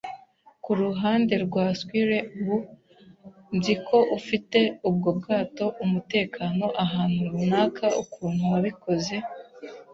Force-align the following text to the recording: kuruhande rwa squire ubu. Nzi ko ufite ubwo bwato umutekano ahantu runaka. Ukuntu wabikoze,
kuruhande 0.63 1.33
rwa 1.45 1.65
squire 1.79 2.17
ubu. 2.37 2.55
Nzi 3.55 3.73
ko 3.87 3.97
ufite 4.17 4.59
ubwo 4.89 5.09
bwato 5.17 5.65
umutekano 5.83 6.65
ahantu 6.83 7.19
runaka. 7.31 7.85
Ukuntu 8.03 8.43
wabikoze, 8.53 9.15